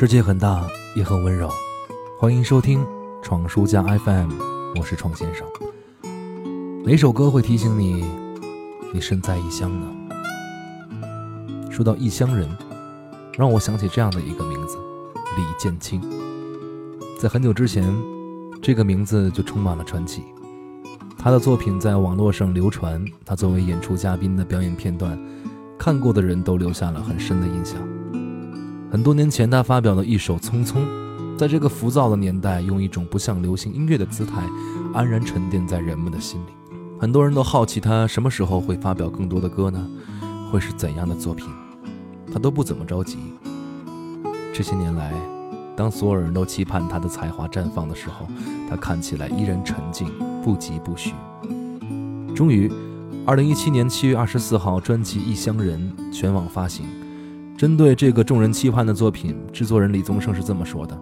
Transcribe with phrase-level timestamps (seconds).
[0.00, 0.64] 世界很大，
[0.94, 1.50] 也很温柔。
[2.20, 2.86] 欢迎收听
[3.20, 4.30] 闯书家 FM，
[4.76, 5.44] 我是闯先生。
[6.84, 8.04] 哪首歌会提醒你，
[8.94, 9.86] 你身在异乡呢？
[11.68, 12.48] 说到异乡人，
[13.36, 14.78] 让我想起这样的一个名字——
[15.36, 16.00] 李建清。
[17.18, 17.92] 在很久之前，
[18.62, 20.22] 这个名字就充满了传奇。
[21.18, 25.18] 他的作品在网络上流传，他作为演出嘉宾的表演片段，
[25.76, 27.76] 看过的人都留下了很深的印象。
[28.90, 30.76] 很多年前，他发表了一首《匆匆》，
[31.36, 34.42] 在这个浮躁的年代，用一种不像流行音乐的姿态，
[34.94, 36.74] 安然沉淀在人们的心里。
[36.98, 39.86] 很多人都好奇他什么时候会发表更多的歌呢？
[40.50, 41.46] 会是怎样的作品？
[42.32, 43.18] 他都不怎么着急。
[44.54, 45.12] 这些年来，
[45.76, 48.26] 当所有人都期盼他的才华绽放的时候，
[48.70, 50.10] 他看起来依然沉静，
[50.42, 51.12] 不疾不徐。
[52.34, 52.72] 终于，
[53.26, 56.86] 二零一七年七月二十四号，专辑《异乡人》全网发行。
[57.58, 60.96] 针对这个众人期盼的作品，制作人李宗盛是这么说的：“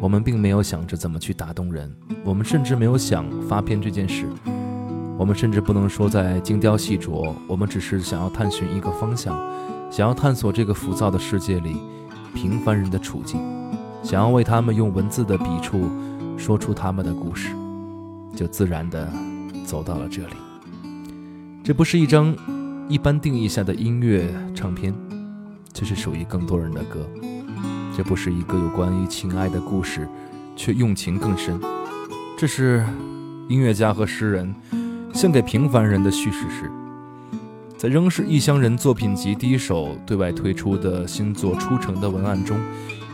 [0.00, 4.24] 我们并没有想着怎么去打动人，我们甚至没有想发片这件事，
[5.18, 9.38] 我们甚至不能说在精雕细琢，我们只是想要探寻一个方向，
[9.90, 11.76] 想要探索这个浮躁的世界里
[12.34, 13.38] 平凡人的处境，
[14.02, 15.86] 想要为他们用文字的笔触
[16.38, 17.54] 说出他们的故事，
[18.34, 19.06] 就自然的
[19.66, 20.34] 走到了这里。
[21.62, 22.34] 这不是一张
[22.88, 24.94] 一般定义下的音乐唱片。”
[25.78, 27.06] 这是属于更多人的歌，
[27.94, 30.08] 这不是一个有关于情爱的故事，
[30.56, 31.60] 却用情更深。
[32.34, 32.82] 这是
[33.46, 34.54] 音乐家和诗人
[35.12, 36.70] 献给平凡人的叙事诗。
[37.76, 42.58] 在仍是异乡人作品集第一首对外推出的新作《出城》的文案中，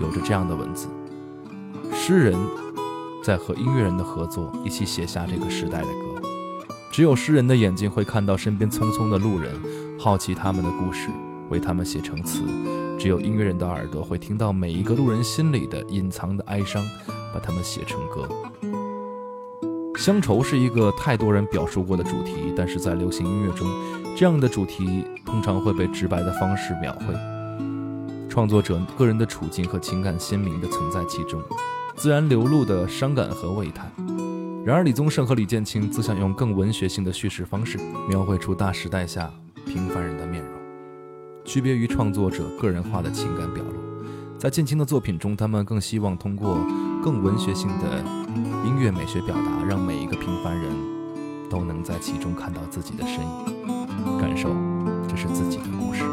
[0.00, 0.88] 有着这样的文字：
[1.94, 2.36] 诗人
[3.22, 6.28] 在和音乐人的合作一起写下这个时代的歌。
[6.90, 9.54] 只有诗人的眼睛会看到身边匆匆的路人，
[9.96, 11.08] 好奇他们的故事。
[11.50, 12.42] 为他们写成词，
[12.98, 16.84] 只有音乐人的耳朵会听到每一个路人心里的隐藏的哀伤，
[17.32, 18.28] 把它们写成歌。
[19.96, 23.66] 乡愁是一个太多人表述过的主题，但是在流行音乐中，
[24.16, 27.14] 这样的主题通常会被直白的方式描绘，
[28.28, 31.42] 创作者个人的处境和情感鲜明的存在其中，
[31.96, 33.90] 自然流露的伤感和喟叹。
[34.64, 37.78] 然而，李宗盛和李建清则想用更文学性的叙事方式，
[38.08, 39.32] 描绘出大时代下
[39.66, 40.37] 平凡人的面。
[41.48, 43.72] 区别于创作者个人化的情感表露，
[44.38, 46.58] 在建青的作品中，他们更希望通过
[47.02, 48.04] 更文学性的
[48.66, 50.70] 音乐美学表达，让每一个平凡人
[51.48, 54.50] 都能在其中看到自己的身影，感受
[55.08, 56.04] 这是自己的故事。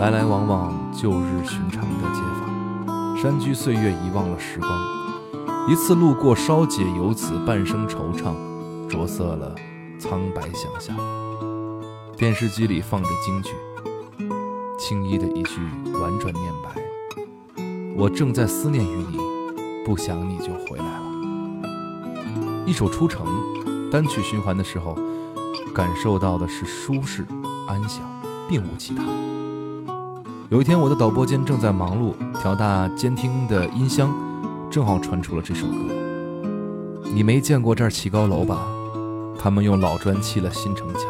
[0.00, 8.34] 来来往往，旧日寻常的街坊，山居岁月遗忘了时光，一次路过，稍解游子半生惆怅，
[8.88, 9.54] 着色了
[10.00, 10.96] 苍白想象。
[12.16, 13.52] 电视机里放着京剧。
[14.80, 15.60] 轻易的一句
[16.00, 16.70] 婉转念白，
[17.98, 19.18] 我正在思念于你，
[19.84, 21.02] 不想你就回来了。
[22.64, 23.26] 一首《出城》
[23.90, 24.96] 单曲循环的时候，
[25.74, 27.26] 感受到的是舒适
[27.68, 28.00] 安详，
[28.48, 29.04] 并无其他。
[30.48, 34.10] 有一天，我的导播间正在忙碌，调大监听的音箱，
[34.70, 35.74] 正好传出了这首歌。
[37.12, 38.66] 你没见过这儿起高楼吧？
[39.38, 41.02] 他们用老砖砌了新城墙。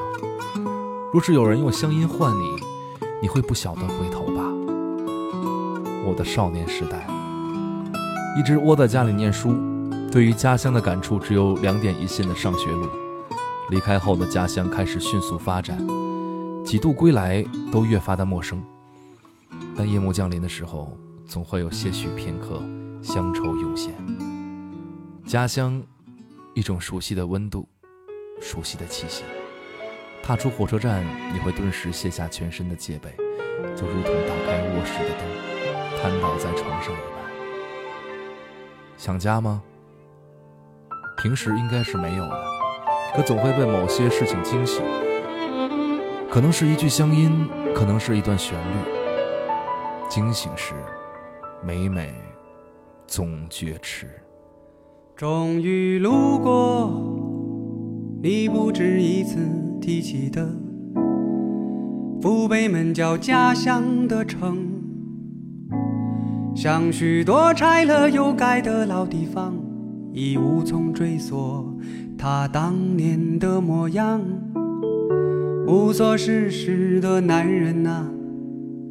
[1.12, 2.69] 若是有人用乡音唤你。
[3.22, 4.42] 你会不晓得回头吧？
[6.06, 7.06] 我的少年时代，
[8.38, 9.54] 一直窝在家里念书，
[10.10, 12.88] 对于家乡的感触只有两点一线的上学路。
[13.68, 15.78] 离开后的家乡开始迅速发展，
[16.64, 18.62] 几度归来都越发的陌生。
[19.76, 22.60] 但夜幕降临的时候，总会有些许片刻
[23.02, 23.94] 乡愁涌现。
[25.26, 25.80] 家乡，
[26.54, 27.68] 一种熟悉的温度，
[28.40, 29.22] 熟悉的气息。
[30.22, 33.10] 踏出火车站，你会顿时卸下全身的戒备，
[33.74, 37.20] 就如同打开卧室的灯，瘫倒在床上一般。
[38.96, 39.62] 想家吗？
[41.22, 42.44] 平时应该是没有的，
[43.14, 44.82] 可总会被某些事情惊醒。
[46.30, 48.76] 可能是一句乡音，可能是一段旋律。
[50.08, 50.74] 惊醒时，
[51.62, 52.14] 每每
[53.06, 54.08] 总觉迟。
[55.16, 56.88] 终于路过，
[58.22, 59.38] 你不止一次。
[59.80, 60.46] 提起的
[62.20, 64.58] 父辈们叫家乡的城，
[66.54, 69.54] 像许多拆了又盖的老地方，
[70.12, 71.66] 已无从追溯
[72.18, 74.20] 他当年的模样。
[75.66, 78.06] 无所事事的男人啊，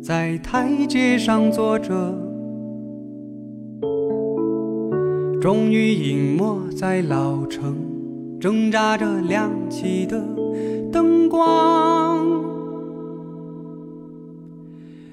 [0.01, 1.93] 在台阶上坐着，
[5.39, 7.75] 终于隐没在老城，
[8.39, 10.17] 挣扎着亮起的。
[10.91, 12.25] 灯光，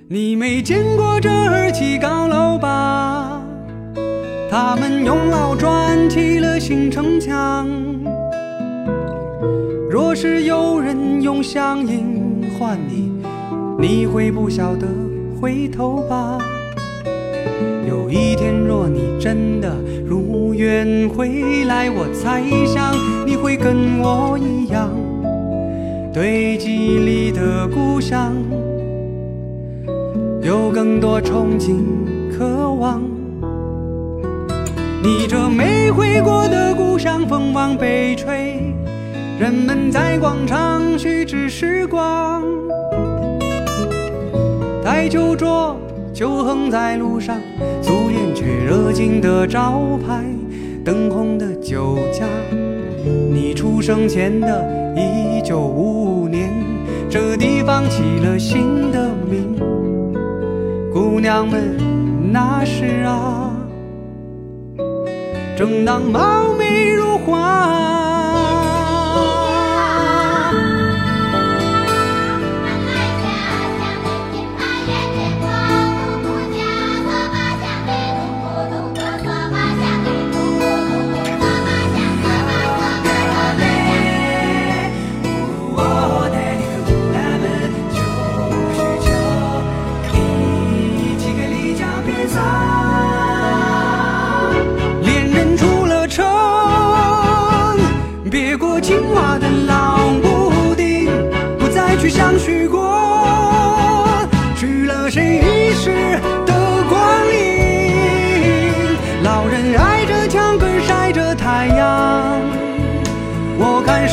[0.09, 3.43] 你没见过这儿起高楼吧？
[4.49, 7.69] 他们用老砖砌了新城墙。
[9.91, 13.13] 若是有人用乡音唤你，
[13.79, 14.87] 你会不晓得
[15.41, 16.39] 回头吧？
[17.89, 19.75] 有一天，若你真的
[20.05, 22.95] 如愿回来，我猜想
[23.27, 24.91] 你会跟我一样，
[26.13, 28.35] 对记忆里的故乡
[30.43, 31.77] 有更多憧憬、
[32.37, 33.03] 渴望。
[35.03, 38.61] 你这没回过的故乡，风往北吹，
[39.39, 42.43] 人们在广场虚掷时光，
[44.83, 45.77] 台球桌。
[46.17, 47.39] 就横在路上，
[47.83, 50.25] 素颜却热情的招牌，
[50.83, 52.25] 灯红的酒家。
[53.31, 54.67] 你出生前的
[54.97, 56.51] 一九五五年，
[57.11, 59.59] 这地方起了新的名。
[60.91, 61.77] 姑娘们
[62.33, 63.55] 那时啊，
[65.55, 67.76] 正当貌美如花。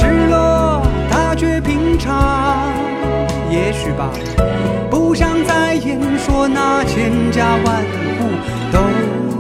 [0.04, 2.74] 失落，他却品尝。
[3.50, 4.10] 也许吧
[4.90, 7.82] 不想再言说那千家万
[8.18, 8.28] 户
[8.72, 8.80] 都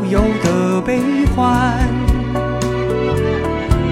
[0.08, 1.02] 有的悲
[1.36, 1.74] 欢。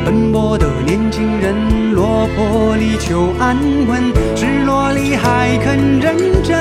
[0.06, 3.58] 奔波的年轻人，落魄里求安
[3.88, 6.58] 稳，失落里还肯认真。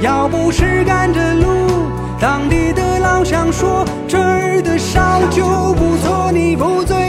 [0.00, 1.46] 要不是赶着路，
[2.20, 7.07] 当地的老乡说这儿的烧酒不错，你不醉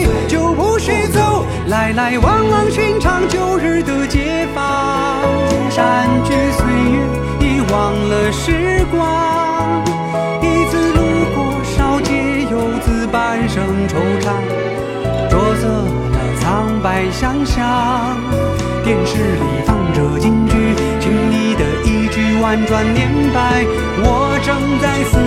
[1.09, 1.45] 走。
[1.67, 5.21] 来来往往寻常旧日的街坊。
[5.69, 6.97] 山居岁月，
[7.41, 9.83] 已忘了时光。
[10.41, 10.99] 一次路
[11.35, 12.11] 过烧街，
[12.49, 14.33] 游子半生惆怅，
[15.29, 18.17] 着色了苍白想象。
[18.83, 23.63] 电视里放着京剧，听你的一句婉转念白，
[24.01, 25.18] 我正在思